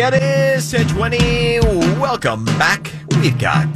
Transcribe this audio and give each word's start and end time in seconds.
It 0.00 0.14
is 0.14 0.72
1020. 0.72 1.58
Welcome 1.98 2.44
back. 2.44 2.92
We've 3.20 3.36
got 3.36 3.66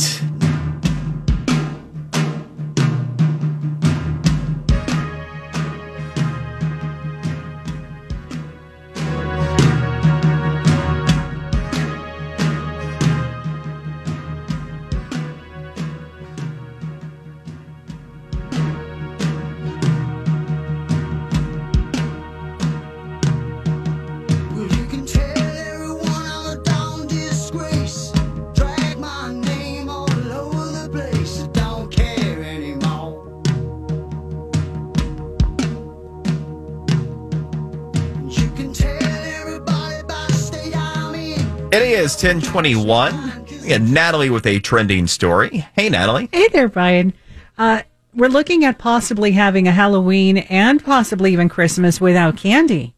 it 41.72 41.82
is 41.82 42.12
1021. 42.22 43.46
We 43.62 43.68
got 43.68 43.80
Natalie 43.80 44.28
with 44.28 44.46
a 44.46 44.58
trending 44.58 45.06
story. 45.06 45.66
Hey, 45.74 45.88
Natalie. 45.88 46.28
Hey 46.30 46.48
there, 46.48 46.68
Brian. 46.68 47.14
Uh, 47.56 47.80
we're 48.14 48.28
looking 48.28 48.66
at 48.66 48.76
possibly 48.76 49.32
having 49.32 49.66
a 49.66 49.72
Halloween 49.72 50.38
and 50.38 50.84
possibly 50.84 51.32
even 51.32 51.48
Christmas 51.48 51.98
without 51.98 52.36
candy. 52.36 52.94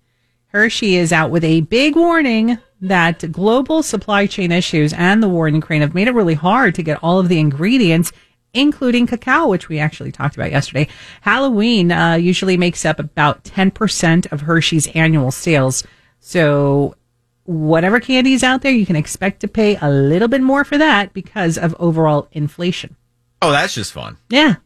Hershey 0.48 0.96
is 0.96 1.12
out 1.12 1.30
with 1.30 1.44
a 1.44 1.60
big 1.60 1.94
warning 1.94 2.58
that 2.80 3.30
global 3.30 3.84
supply 3.84 4.26
chain 4.26 4.50
issues 4.50 4.92
and 4.92 5.22
the 5.22 5.28
war 5.28 5.46
in 5.46 5.54
Ukraine 5.54 5.80
have 5.80 5.94
made 5.94 6.08
it 6.08 6.14
really 6.14 6.34
hard 6.34 6.74
to 6.74 6.82
get 6.82 6.98
all 7.00 7.20
of 7.20 7.28
the 7.28 7.38
ingredients, 7.38 8.10
including 8.54 9.06
cacao, 9.06 9.46
which 9.46 9.68
we 9.68 9.78
actually 9.78 10.10
talked 10.10 10.34
about 10.34 10.50
yesterday. 10.50 10.88
Halloween 11.20 11.92
uh, 11.92 12.14
usually 12.14 12.56
makes 12.56 12.84
up 12.84 12.98
about 12.98 13.44
10% 13.44 14.32
of 14.32 14.40
Hershey's 14.40 14.88
annual 14.88 15.30
sales. 15.30 15.84
So 16.18 16.96
whatever 17.44 18.00
candy 18.00 18.32
is 18.32 18.42
out 18.42 18.62
there, 18.62 18.72
you 18.72 18.86
can 18.86 18.96
expect 18.96 19.40
to 19.40 19.48
pay 19.48 19.76
a 19.80 19.90
little 19.90 20.28
bit 20.28 20.40
more 20.42 20.64
for 20.64 20.78
that 20.78 21.12
because 21.12 21.56
of 21.56 21.74
overall 21.78 22.28
inflation. 22.32 22.96
Oh, 23.40 23.50
that's 23.50 23.74
just 23.74 23.92
fun. 23.92 24.16
Yeah. 24.28 24.56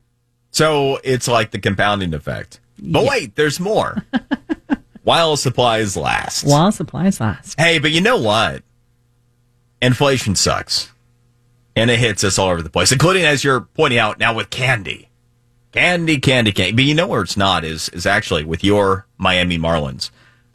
So 0.51 0.98
it's 1.05 1.29
like 1.29 1.51
the 1.51 1.59
compounding 1.59 2.15
effect. 2.15 2.61
But 2.81 3.07
wait, 3.07 3.35
there's 3.35 3.59
more. 3.61 4.05
While 5.03 5.37
supplies 5.37 5.97
last. 5.97 6.45
While 6.45 6.70
supplies 6.70 7.20
last. 7.20 7.59
Hey, 7.59 7.79
but 7.79 7.91
you 7.91 8.01
know 8.01 8.19
what? 8.19 8.62
Inflation 9.81 10.35
sucks. 10.35 10.92
And 11.75 11.91
it 11.91 11.98
hits 11.98 12.25
us 12.25 12.39
all 12.39 12.51
over 12.51 12.63
the 12.63 12.70
place, 12.70 12.92
including 12.92 13.25
as 13.25 13.42
you're 13.45 13.61
pointing 13.61 13.98
out 13.98 14.19
now 14.19 14.35
with 14.35 14.51
candy. 14.51 15.09
Candy, 15.73 16.19
candy, 16.19 16.53
candy. 16.53 16.73
But 16.73 16.85
you 16.85 16.95
know 16.95 17.07
where 17.07 17.23
it's 17.23 17.37
not 17.37 17.65
is 17.65 17.89
is 17.91 18.05
actually 18.05 18.45
with 18.45 18.65
your 18.65 19.07
Miami 19.17 19.59
Marlins. 19.59 20.11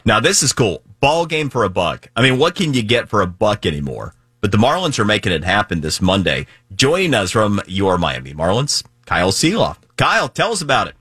Now 0.05 0.19
this 0.19 0.43
is 0.43 0.53
cool. 0.53 0.82
Ball 1.03 1.25
game 1.25 1.49
for 1.49 1.65
a 1.65 1.69
buck. 1.69 2.07
I 2.15 2.21
mean, 2.21 2.39
what 2.39 2.55
can 2.55 2.73
you 2.73 2.81
get 2.81 3.09
for 3.09 3.21
a 3.21 3.27
buck 3.27 3.65
anymore? 3.65 4.15
But 4.39 4.53
the 4.53 4.57
Marlins 4.57 4.97
are 4.99 5.03
making 5.03 5.33
it 5.33 5.43
happen 5.43 5.81
this 5.81 6.01
Monday. 6.01 6.47
Joining 6.73 7.13
us 7.13 7.31
from 7.31 7.61
your 7.67 7.97
Miami 7.97 8.33
Marlins, 8.33 8.85
Kyle 9.05 9.33
Sielaff. 9.33 9.75
Kyle, 9.97 10.29
tell 10.29 10.53
us 10.53 10.61
about 10.61 10.87
it. 10.87 10.95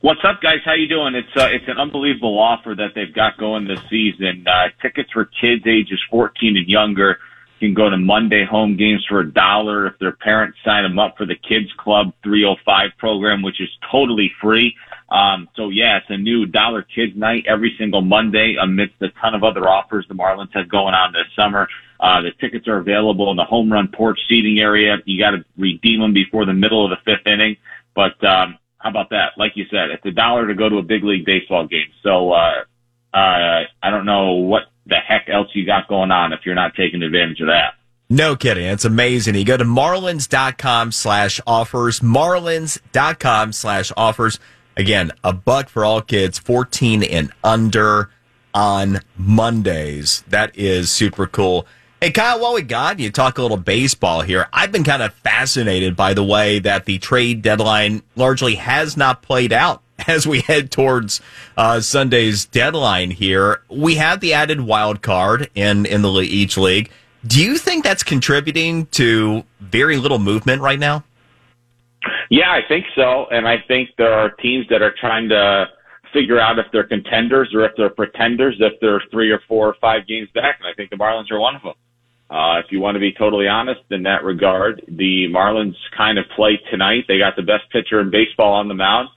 What's 0.00 0.18
up, 0.24 0.42
guys? 0.42 0.62
How 0.64 0.74
you 0.74 0.88
doing? 0.88 1.14
It's 1.14 1.28
uh, 1.36 1.46
it's 1.46 1.68
an 1.68 1.78
unbelievable 1.78 2.40
offer 2.40 2.74
that 2.74 2.88
they've 2.96 3.14
got 3.14 3.38
going 3.38 3.68
this 3.68 3.78
season. 3.88 4.44
Uh, 4.48 4.70
tickets 4.82 5.10
for 5.12 5.26
kids 5.26 5.64
ages 5.64 6.02
14 6.10 6.56
and 6.56 6.66
younger 6.66 7.20
can 7.60 7.74
go 7.74 7.88
to 7.88 7.96
Monday 7.96 8.44
home 8.44 8.76
games 8.76 9.04
for 9.08 9.20
a 9.20 9.32
dollar 9.32 9.86
if 9.86 9.98
their 9.98 10.12
parents 10.12 10.58
sign 10.64 10.82
them 10.82 10.98
up 10.98 11.16
for 11.16 11.26
the 11.26 11.36
Kids 11.36 11.72
Club 11.78 12.12
305 12.22 12.90
program, 12.98 13.42
which 13.42 13.60
is 13.60 13.68
totally 13.90 14.30
free. 14.40 14.74
Um, 15.08 15.48
so 15.54 15.68
yeah, 15.68 15.98
it's 15.98 16.06
a 16.10 16.16
new 16.16 16.46
dollar 16.46 16.82
kids 16.82 17.16
night 17.16 17.44
every 17.48 17.74
single 17.78 18.02
Monday 18.02 18.56
amidst 18.60 19.00
a 19.00 19.08
ton 19.20 19.34
of 19.34 19.44
other 19.44 19.68
offers 19.68 20.04
the 20.08 20.14
Marlins 20.14 20.52
have 20.54 20.68
going 20.68 20.94
on 20.94 21.12
this 21.12 21.26
summer. 21.36 21.68
Uh, 22.00 22.20
the 22.20 22.32
tickets 22.40 22.68
are 22.68 22.78
available 22.78 23.30
in 23.30 23.36
the 23.36 23.44
home 23.44 23.72
run 23.72 23.88
porch 23.88 24.18
seating 24.28 24.58
area. 24.58 24.96
You 25.04 25.18
got 25.18 25.30
to 25.30 25.44
redeem 25.56 26.00
them 26.00 26.12
before 26.12 26.44
the 26.44 26.52
middle 26.52 26.84
of 26.84 26.90
the 26.90 26.98
fifth 27.04 27.26
inning. 27.26 27.56
But, 27.94 28.22
um, 28.24 28.58
how 28.78 28.90
about 28.90 29.10
that? 29.10 29.32
Like 29.38 29.52
you 29.56 29.64
said, 29.70 29.90
it's 29.90 30.04
a 30.04 30.10
dollar 30.10 30.46
to 30.46 30.54
go 30.54 30.68
to 30.68 30.76
a 30.76 30.82
big 30.82 31.02
league 31.02 31.24
baseball 31.24 31.66
game. 31.66 31.88
So, 32.02 32.32
uh, 32.32 32.64
uh, 33.14 33.62
I 33.82 33.90
don't 33.90 34.04
know 34.04 34.32
what 34.32 34.64
the 34.86 34.96
heck 34.96 35.28
else 35.28 35.48
you 35.54 35.66
got 35.66 35.88
going 35.88 36.10
on 36.10 36.32
if 36.32 36.40
you're 36.44 36.54
not 36.54 36.74
taking 36.74 37.02
advantage 37.02 37.40
of 37.40 37.48
that. 37.48 37.74
No 38.08 38.36
kidding. 38.36 38.66
It's 38.66 38.84
amazing. 38.84 39.34
You 39.34 39.44
go 39.44 39.56
to 39.56 39.64
marlins.com 39.64 40.92
slash 40.92 41.40
offers, 41.46 42.00
marlins.com 42.00 43.52
slash 43.52 43.92
offers. 43.96 44.38
Again, 44.76 45.10
a 45.24 45.32
buck 45.32 45.68
for 45.68 45.84
all 45.84 46.00
kids, 46.02 46.38
14 46.38 47.02
and 47.02 47.32
under 47.42 48.10
on 48.54 49.00
Mondays. 49.16 50.22
That 50.28 50.56
is 50.56 50.90
super 50.90 51.26
cool. 51.26 51.66
Hey, 52.00 52.10
Kyle, 52.10 52.40
while 52.40 52.54
we 52.54 52.62
got 52.62 53.00
you, 53.00 53.10
talk 53.10 53.38
a 53.38 53.42
little 53.42 53.56
baseball 53.56 54.20
here. 54.20 54.48
I've 54.52 54.70
been 54.70 54.84
kind 54.84 55.02
of 55.02 55.14
fascinated 55.14 55.96
by 55.96 56.14
the 56.14 56.22
way 56.22 56.58
that 56.60 56.84
the 56.84 56.98
trade 56.98 57.42
deadline 57.42 58.02
largely 58.14 58.56
has 58.56 58.96
not 58.96 59.22
played 59.22 59.52
out 59.52 59.82
as 60.06 60.26
we 60.26 60.40
head 60.40 60.70
towards 60.70 61.20
uh, 61.56 61.80
Sunday's 61.80 62.44
deadline 62.44 63.10
here. 63.10 63.62
We 63.68 63.96
have 63.96 64.20
the 64.20 64.32
added 64.32 64.60
wild 64.60 65.02
card 65.02 65.50
in, 65.54 65.86
in 65.86 66.02
the 66.02 66.12
each 66.20 66.56
league. 66.56 66.90
Do 67.26 67.42
you 67.42 67.58
think 67.58 67.82
that's 67.82 68.02
contributing 68.02 68.86
to 68.86 69.44
very 69.60 69.96
little 69.96 70.18
movement 70.18 70.62
right 70.62 70.78
now? 70.78 71.04
Yeah, 72.30 72.50
I 72.50 72.60
think 72.68 72.84
so. 72.94 73.26
And 73.30 73.48
I 73.48 73.56
think 73.66 73.90
there 73.98 74.12
are 74.12 74.30
teams 74.30 74.66
that 74.70 74.82
are 74.82 74.94
trying 75.00 75.28
to 75.30 75.66
figure 76.12 76.38
out 76.38 76.58
if 76.58 76.66
they're 76.72 76.86
contenders 76.86 77.52
or 77.52 77.64
if 77.64 77.72
they're 77.76 77.90
pretenders, 77.90 78.56
if 78.60 78.78
they're 78.80 79.02
three 79.10 79.30
or 79.30 79.40
four 79.48 79.68
or 79.68 79.74
five 79.80 80.06
games 80.06 80.28
back. 80.34 80.56
And 80.60 80.68
I 80.68 80.74
think 80.74 80.90
the 80.90 80.96
Marlins 80.96 81.30
are 81.30 81.40
one 81.40 81.56
of 81.56 81.62
them. 81.62 81.74
Uh, 82.28 82.58
if 82.58 82.66
you 82.70 82.80
want 82.80 82.96
to 82.96 83.00
be 83.00 83.12
totally 83.12 83.46
honest 83.46 83.80
in 83.90 84.02
that 84.02 84.24
regard, 84.24 84.82
the 84.88 85.26
Marlins 85.30 85.76
kind 85.96 86.18
of 86.18 86.24
play 86.34 86.60
tonight. 86.70 87.04
They 87.06 87.18
got 87.18 87.36
the 87.36 87.42
best 87.42 87.70
pitcher 87.70 88.00
in 88.00 88.10
baseball 88.10 88.54
on 88.54 88.68
the 88.68 88.74
mound. 88.74 89.08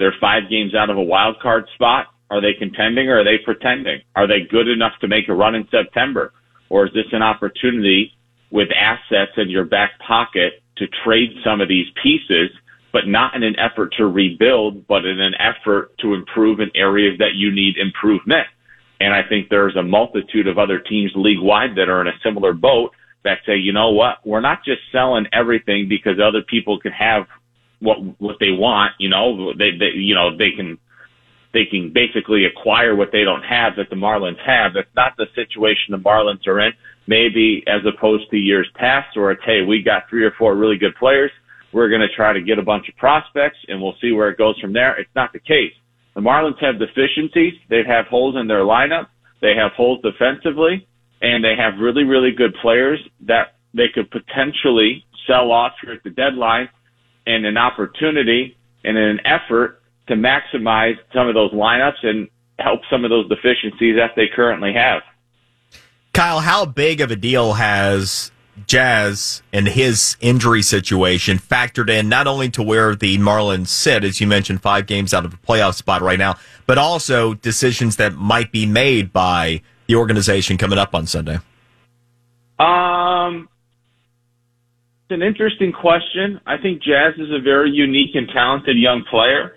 They're 0.00 0.14
five 0.18 0.48
games 0.48 0.74
out 0.74 0.88
of 0.88 0.96
a 0.96 1.02
wild 1.02 1.38
card 1.40 1.66
spot. 1.74 2.06
Are 2.30 2.40
they 2.40 2.54
contending 2.58 3.10
or 3.10 3.20
are 3.20 3.24
they 3.24 3.36
pretending? 3.44 4.00
Are 4.16 4.26
they 4.26 4.48
good 4.50 4.66
enough 4.66 4.94
to 5.02 5.08
make 5.08 5.28
a 5.28 5.34
run 5.34 5.54
in 5.54 5.68
September? 5.70 6.32
Or 6.70 6.86
is 6.86 6.92
this 6.94 7.12
an 7.12 7.22
opportunity 7.22 8.12
with 8.50 8.68
assets 8.74 9.32
in 9.36 9.50
your 9.50 9.64
back 9.64 9.90
pocket 9.98 10.62
to 10.78 10.86
trade 11.04 11.30
some 11.44 11.60
of 11.60 11.68
these 11.68 11.86
pieces, 12.02 12.48
but 12.94 13.06
not 13.06 13.34
in 13.34 13.42
an 13.42 13.56
effort 13.58 13.92
to 13.98 14.06
rebuild, 14.06 14.86
but 14.86 15.04
in 15.04 15.20
an 15.20 15.34
effort 15.38 15.90
to 15.98 16.14
improve 16.14 16.60
in 16.60 16.70
areas 16.74 17.18
that 17.18 17.34
you 17.36 17.52
need 17.52 17.76
improvement? 17.76 18.46
And 19.00 19.12
I 19.12 19.20
think 19.28 19.50
there's 19.50 19.76
a 19.76 19.82
multitude 19.82 20.46
of 20.46 20.56
other 20.56 20.78
teams 20.78 21.12
league 21.14 21.42
wide 21.42 21.76
that 21.76 21.90
are 21.90 22.00
in 22.00 22.06
a 22.06 22.18
similar 22.24 22.54
boat 22.54 22.92
that 23.24 23.38
say, 23.44 23.56
you 23.56 23.74
know 23.74 23.90
what, 23.90 24.18
we're 24.24 24.40
not 24.40 24.64
just 24.64 24.80
selling 24.92 25.26
everything 25.30 25.88
because 25.90 26.18
other 26.18 26.40
people 26.40 26.80
can 26.80 26.92
have 26.92 27.26
what 27.80 27.98
what 28.20 28.36
they 28.40 28.50
want. 28.50 28.92
You 28.98 29.08
know, 29.08 29.52
they, 29.52 29.70
they 29.78 29.96
you 29.96 30.14
know 30.14 30.36
they 30.36 30.52
can 30.56 30.78
they 31.52 31.64
can 31.64 31.92
basically 31.92 32.44
acquire 32.44 32.94
what 32.94 33.10
they 33.12 33.24
don't 33.24 33.42
have 33.42 33.74
that 33.76 33.90
the 33.90 33.96
Marlins 33.96 34.38
have. 34.46 34.72
That's 34.74 34.94
not 34.94 35.16
the 35.16 35.26
situation 35.34 35.90
the 35.90 35.98
Marlins 35.98 36.46
are 36.46 36.60
in. 36.60 36.72
Maybe 37.06 37.64
as 37.66 37.80
opposed 37.86 38.30
to 38.30 38.36
years 38.36 38.68
past, 38.76 39.16
where 39.16 39.32
it's 39.32 39.42
hey, 39.44 39.62
we 39.62 39.82
got 39.82 40.08
three 40.08 40.24
or 40.24 40.32
four 40.38 40.54
really 40.54 40.78
good 40.78 40.94
players. 40.96 41.32
We're 41.72 41.88
going 41.88 42.00
to 42.00 42.14
try 42.14 42.32
to 42.32 42.40
get 42.40 42.58
a 42.58 42.62
bunch 42.62 42.88
of 42.88 42.96
prospects, 42.96 43.58
and 43.68 43.80
we'll 43.80 43.94
see 44.00 44.12
where 44.12 44.28
it 44.28 44.38
goes 44.38 44.58
from 44.60 44.72
there. 44.72 44.98
It's 44.98 45.10
not 45.14 45.32
the 45.32 45.38
case. 45.38 45.72
The 46.14 46.20
Marlins 46.20 46.58
have 46.60 46.80
deficiencies. 46.80 47.54
They 47.68 47.82
have 47.86 48.06
holes 48.06 48.34
in 48.38 48.48
their 48.48 48.64
lineup. 48.64 49.06
They 49.40 49.54
have 49.54 49.72
holes 49.72 50.00
defensively, 50.02 50.86
and 51.22 51.44
they 51.44 51.54
have 51.56 51.78
really, 51.80 52.02
really 52.02 52.32
good 52.32 52.54
players 52.60 52.98
that 53.26 53.54
they 53.72 53.86
could 53.94 54.10
potentially 54.10 55.04
sell 55.28 55.52
off 55.52 55.72
here 55.80 55.94
at 55.94 56.02
the 56.02 56.10
deadline 56.10 56.68
and 57.26 57.44
an 57.46 57.56
opportunity 57.56 58.56
and 58.84 58.96
an 58.96 59.20
effort 59.24 59.82
to 60.08 60.14
maximize 60.14 60.96
some 61.14 61.28
of 61.28 61.34
those 61.34 61.52
lineups 61.52 62.04
and 62.04 62.28
help 62.58 62.80
some 62.90 63.04
of 63.04 63.10
those 63.10 63.28
deficiencies 63.28 63.96
that 63.96 64.12
they 64.16 64.26
currently 64.34 64.72
have. 64.74 65.02
Kyle, 66.12 66.40
how 66.40 66.64
big 66.64 67.00
of 67.00 67.10
a 67.10 67.16
deal 67.16 67.54
has 67.54 68.32
Jazz 68.66 69.42
and 69.52 69.66
his 69.66 70.16
injury 70.20 70.62
situation 70.62 71.38
factored 71.38 71.88
in 71.88 72.08
not 72.08 72.26
only 72.26 72.50
to 72.50 72.62
where 72.62 72.94
the 72.94 73.16
Marlins 73.18 73.68
sit, 73.68 74.04
as 74.04 74.20
you 74.20 74.26
mentioned, 74.26 74.60
five 74.60 74.86
games 74.86 75.14
out 75.14 75.24
of 75.24 75.32
a 75.32 75.36
playoff 75.36 75.74
spot 75.74 76.02
right 76.02 76.18
now, 76.18 76.36
but 76.66 76.78
also 76.78 77.34
decisions 77.34 77.96
that 77.96 78.14
might 78.14 78.52
be 78.52 78.66
made 78.66 79.12
by 79.12 79.62
the 79.86 79.94
organization 79.96 80.58
coming 80.58 80.78
up 80.78 80.94
on 80.94 81.06
Sunday? 81.06 81.38
Um, 82.58 83.48
an 85.10 85.22
interesting 85.22 85.72
question. 85.72 86.40
I 86.46 86.56
think 86.56 86.82
Jazz 86.82 87.14
is 87.18 87.30
a 87.30 87.40
very 87.42 87.70
unique 87.70 88.14
and 88.14 88.28
talented 88.32 88.76
young 88.76 89.04
player. 89.10 89.56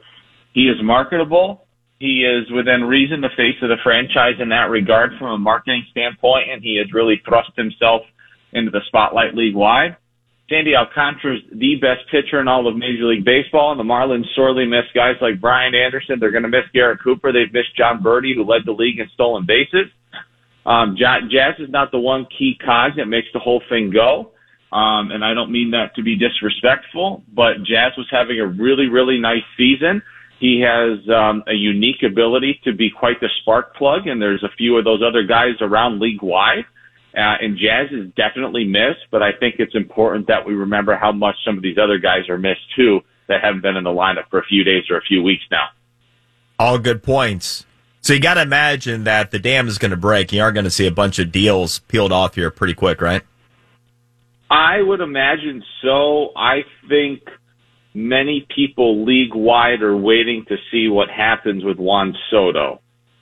He 0.54 0.70
is 0.70 0.78
marketable. 0.82 1.66
He 2.00 2.26
is 2.26 2.52
within 2.52 2.84
reason 2.84 3.22
the 3.22 3.30
face 3.38 3.56
of 3.62 3.70
the 3.70 3.78
franchise 3.82 4.36
in 4.40 4.50
that 4.50 4.70
regard 4.70 5.12
from 5.18 5.30
a 5.30 5.38
marketing 5.38 5.86
standpoint, 5.92 6.52
and 6.52 6.62
he 6.62 6.78
has 6.78 6.92
really 6.94 7.22
thrust 7.26 7.52
himself 7.56 8.02
into 8.52 8.72
the 8.72 8.82
spotlight 8.88 9.36
league 9.36 9.56
wide. 9.56 9.96
Sandy 10.50 10.76
Alcantara's 10.76 11.42
the 11.52 11.76
best 11.80 12.02
pitcher 12.12 12.42
in 12.42 12.48
all 12.48 12.68
of 12.68 12.76
Major 12.76 13.06
League 13.06 13.24
Baseball, 13.24 13.72
and 13.72 13.80
the 13.80 13.86
Marlins 13.86 14.26
sorely 14.36 14.66
miss 14.66 14.84
guys 14.94 15.16
like 15.22 15.40
Brian 15.40 15.74
Anderson. 15.74 16.20
They're 16.20 16.32
going 16.32 16.44
to 16.44 16.50
miss 16.50 16.68
Garrett 16.74 17.02
Cooper. 17.02 17.32
They've 17.32 17.52
missed 17.52 17.76
Jon 17.78 18.04
Berti, 18.04 18.36
who 18.36 18.44
led 18.44 18.62
the 18.66 18.74
league 18.74 19.00
in 19.00 19.08
stolen 19.14 19.46
bases. 19.48 19.90
Um, 20.66 20.98
Jazz 20.98 21.56
is 21.60 21.70
not 21.70 21.92
the 21.92 22.00
one 22.00 22.28
key 22.38 22.58
cog 22.64 22.98
that 22.98 23.06
makes 23.06 23.28
the 23.34 23.40
whole 23.40 23.62
thing 23.70 23.90
go. 23.90 24.33
Um, 24.74 25.12
and 25.12 25.24
I 25.24 25.36
don't 25.36 25.52
mean 25.52 25.72
that 25.72 25.94
to 25.98 26.04
be 26.04 26.16
disrespectful, 26.16 27.22
but 27.32 27.62
Jazz 27.64 27.94
was 27.96 28.08
having 28.10 28.40
a 28.40 28.48
really, 28.48 28.88
really 28.88 29.20
nice 29.20 29.46
season. 29.56 30.02
He 30.40 30.66
has 30.66 30.98
um, 31.10 31.44
a 31.48 31.54
unique 31.54 32.02
ability 32.04 32.60
to 32.64 32.74
be 32.74 32.90
quite 32.90 33.22
the 33.22 33.30
spark 33.42 33.76
plug, 33.76 34.08
and 34.08 34.20
there's 34.20 34.44
a 34.44 34.50
few 34.58 34.76
of 34.78 34.84
those 34.84 35.02
other 35.08 35.24
guys 35.24 35.62
around 35.62 36.00
league 36.00 36.24
wide. 36.24 36.66
Uh, 37.16 37.38
and 37.40 37.56
Jazz 37.56 37.92
is 37.92 38.12
definitely 38.18 38.66
missed, 38.66 39.06
but 39.12 39.22
I 39.22 39.30
think 39.40 39.56
it's 39.60 39.76
important 39.76 40.26
that 40.28 40.44
we 40.44 40.56
remember 40.56 40.96
how 40.96 41.12
much 41.12 41.36
some 41.46 41.56
of 41.56 41.62
these 41.62 41.78
other 41.78 42.00
guys 42.00 42.28
are 42.28 42.40
missed 42.40 42.66
too 42.76 43.02
that 43.28 43.44
haven't 43.44 43.62
been 43.62 43.78
in 43.78 43.84
the 43.84 43.92
lineup 43.92 44.28
for 44.32 44.40
a 44.40 44.44
few 44.46 44.64
days 44.64 44.86
or 44.90 44.98
a 44.98 45.02
few 45.02 45.22
weeks 45.22 45.44
now. 45.52 45.68
All 46.58 46.80
good 46.80 47.04
points. 47.04 47.68
So 48.02 48.14
you 48.14 48.20
got 48.20 48.34
to 48.34 48.42
imagine 48.42 49.04
that 49.04 49.30
the 49.30 49.38
dam 49.38 49.68
is 49.68 49.78
going 49.78 49.92
to 49.92 49.98
break. 49.98 50.34
You 50.34 50.42
are 50.42 50.52
going 50.52 50.66
to 50.66 50.72
see 50.72 50.88
a 50.88 50.92
bunch 50.92 51.20
of 51.20 51.32
deals 51.32 51.80
peeled 51.80 52.12
off 52.12 52.34
here 52.34 52.50
pretty 52.50 52.74
quick, 52.74 53.00
right? 53.00 53.22
I 54.54 54.84
would 54.84 55.02
imagine 55.02 55.64
so. 55.82 56.30
I 56.38 56.60
think 56.88 57.22
many 57.96 58.46
people 58.56 59.04
league 59.04 59.34
wide 59.34 59.82
are 59.82 59.98
waiting 59.98 60.46
to 60.48 60.58
see 60.72 60.90
what 60.90 61.10
happens 61.10 61.64
with 61.66 61.80
Juan 61.80 62.14
Soto. 62.30 62.80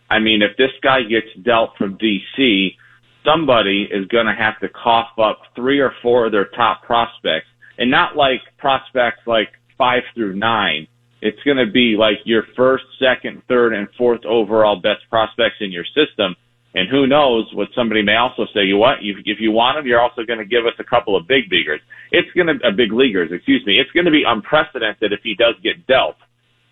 I 0.10 0.20
mean, 0.20 0.42
if 0.42 0.58
this 0.58 0.72
guy 0.84 1.04
gets 1.04 1.28
dealt 1.42 1.70
from 1.78 1.98
DC, 1.98 2.76
somebody 3.24 3.88
is 3.90 4.08
going 4.08 4.26
to 4.26 4.36
have 4.38 4.60
to 4.60 4.68
cough 4.68 5.18
up 5.18 5.40
three 5.56 5.80
or 5.80 5.94
four 6.02 6.26
of 6.26 6.34
their 6.34 6.48
top 6.48 6.84
prospects 6.84 7.48
and 7.78 7.90
not 7.90 8.18
like 8.18 8.42
prospects 8.58 9.22
like 9.26 9.54
five 9.78 10.04
through 10.14 10.36
nine. 10.36 10.86
It's 11.22 11.42
going 11.46 11.66
to 11.66 11.72
be 11.72 11.96
like 11.98 12.18
your 12.26 12.44
first, 12.58 12.84
second, 13.00 13.44
third, 13.48 13.74
and 13.74 13.88
fourth 13.98 14.26
overall 14.26 14.76
best 14.76 15.10
prospects 15.10 15.62
in 15.62 15.72
your 15.72 15.86
system. 15.86 16.36
And 16.74 16.88
who 16.90 17.06
knows 17.06 17.46
what 17.54 17.68
somebody 17.76 18.02
may 18.02 18.16
also 18.16 18.46
say, 18.54 18.64
you 18.64 18.78
what, 18.78 19.02
you, 19.02 19.18
if 19.26 19.40
you 19.42 19.52
want 19.52 19.78
them, 19.78 19.86
you're 19.86 20.00
also 20.00 20.24
going 20.24 20.40
to 20.40 20.46
give 20.46 20.66
us 20.66 20.74
a 20.80 20.86
couple 20.86 21.18
of 21.18 21.28
big 21.28 21.52
leaguers. 21.52 21.82
It's 22.12 22.32
going 22.32 22.48
to, 22.48 22.66
uh, 22.66 22.72
big 22.72 22.94
leaguers, 22.94 23.30
excuse 23.32 23.66
me. 23.66 23.78
It's 23.78 23.92
going 23.92 24.06
to 24.06 24.12
be 24.12 24.24
unprecedented 24.26 25.12
if 25.12 25.20
he 25.22 25.36
does 25.36 25.56
get 25.62 25.86
dealt. 25.86 26.16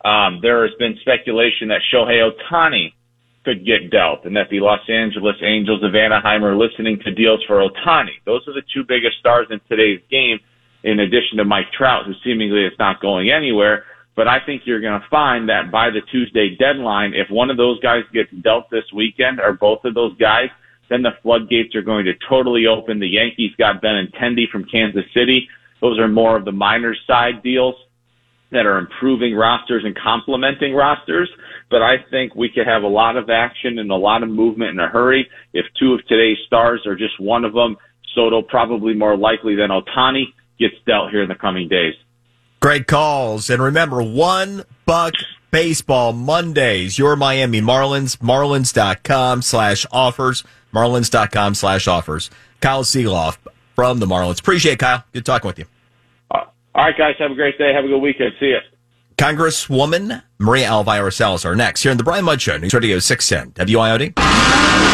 Um, 0.05 0.39
there 0.41 0.65
has 0.65 0.73
been 0.79 0.95
speculation 1.01 1.67
that 1.67 1.81
Shohei 1.91 2.23
Ohtani 2.23 2.93
could 3.43 3.65
get 3.65 3.91
dealt 3.91 4.23
and 4.25 4.35
that 4.37 4.49
the 4.49 4.61
Los 4.61 4.79
Angeles 4.87 5.35
Angels 5.43 5.83
of 5.83 5.95
Anaheim 5.95 6.45
are 6.45 6.55
listening 6.55 6.99
to 7.03 7.11
deals 7.11 7.43
for 7.45 7.59
Ohtani. 7.59 8.23
Those 8.25 8.47
are 8.47 8.53
the 8.53 8.63
two 8.73 8.83
biggest 8.87 9.19
stars 9.19 9.47
in 9.49 9.59
today's 9.67 9.99
game, 10.09 10.39
in 10.83 10.99
addition 10.99 11.37
to 11.37 11.45
Mike 11.45 11.71
Trout, 11.77 12.05
who 12.05 12.13
seemingly 12.23 12.63
is 12.63 12.73
not 12.79 13.01
going 13.01 13.31
anywhere. 13.31 13.83
But 14.19 14.27
I 14.27 14.39
think 14.45 14.63
you're 14.65 14.81
going 14.81 14.99
to 14.99 15.07
find 15.07 15.47
that 15.47 15.71
by 15.71 15.91
the 15.91 16.01
Tuesday 16.11 16.53
deadline, 16.59 17.13
if 17.13 17.29
one 17.29 17.49
of 17.49 17.55
those 17.55 17.79
guys 17.79 18.03
gets 18.13 18.29
dealt 18.43 18.69
this 18.69 18.83
weekend 18.93 19.39
or 19.39 19.53
both 19.53 19.85
of 19.85 19.93
those 19.93 20.13
guys, 20.17 20.49
then 20.89 21.01
the 21.01 21.11
floodgates 21.23 21.73
are 21.73 21.81
going 21.81 22.03
to 22.03 22.11
totally 22.27 22.67
open. 22.67 22.99
The 22.99 23.07
Yankees 23.07 23.51
got 23.57 23.81
Benintendi 23.81 24.49
from 24.51 24.65
Kansas 24.65 25.05
City. 25.13 25.47
Those 25.79 25.97
are 25.99 26.09
more 26.09 26.35
of 26.35 26.43
the 26.43 26.51
minor 26.51 26.93
side 27.07 27.41
deals 27.43 27.75
that 28.51 28.65
are 28.65 28.77
improving 28.79 29.35
rosters 29.35 29.83
and 29.85 29.95
complementing 29.95 30.73
rosters. 30.73 31.29
But 31.69 31.81
I 31.81 32.03
think 32.11 32.35
we 32.35 32.49
could 32.49 32.67
have 32.67 32.83
a 32.83 32.87
lot 32.87 33.15
of 33.15 33.29
action 33.29 33.79
and 33.79 33.89
a 33.89 33.95
lot 33.95 34.21
of 34.21 34.27
movement 34.27 34.71
in 34.71 34.79
a 34.81 34.89
hurry. 34.89 35.29
If 35.53 35.65
two 35.79 35.93
of 35.93 36.05
today's 36.07 36.39
stars 36.45 36.85
are 36.85 36.97
just 36.97 37.17
one 37.21 37.45
of 37.45 37.53
them, 37.53 37.77
Soto 38.13 38.41
probably 38.41 38.93
more 38.93 39.15
likely 39.15 39.55
than 39.55 39.69
Ohtani 39.69 40.25
gets 40.59 40.75
dealt 40.85 41.09
here 41.09 41.23
in 41.23 41.29
the 41.29 41.35
coming 41.35 41.69
days. 41.69 41.93
Great 42.59 42.87
calls. 42.87 43.49
And 43.49 43.61
remember, 43.61 44.01
one 44.03 44.63
buck 44.85 45.13
baseball 45.51 46.13
Mondays. 46.13 46.97
Your 46.97 47.15
Miami 47.15 47.61
Marlins, 47.61 48.17
marlins.com 48.17 49.41
slash 49.41 49.85
offers, 49.91 50.43
marlins.com 50.73 51.55
slash 51.55 51.87
offers. 51.87 52.29
Kyle 52.61 52.83
Sielaff 52.83 53.37
from 53.75 53.99
the 53.99 54.05
Marlins. 54.05 54.39
Appreciate 54.39 54.73
it, 54.73 54.79
Kyle. 54.79 55.03
Good 55.13 55.25
talking 55.25 55.47
with 55.47 55.59
you. 55.59 55.65
Uh, 56.29 56.43
all 56.75 56.85
right, 56.85 56.97
guys. 56.97 57.15
Have 57.19 57.31
a 57.31 57.35
great 57.35 57.57
day. 57.57 57.73
Have 57.73 57.85
a 57.85 57.87
good 57.87 57.99
weekend. 58.01 58.33
See 58.39 58.51
ya. 58.51 58.59
Congresswoman 59.17 60.23
Maria 60.37 60.67
Elvira 60.69 61.11
Salazar 61.11 61.55
next 61.55 61.83
here 61.83 61.91
in 61.91 61.97
the 61.97 62.03
Brian 62.05 62.23
Mudd 62.23 62.41
Show, 62.41 62.57
News 62.57 62.73
Radio 62.73 62.99
610, 62.99 63.67
WIOD. 63.67 64.88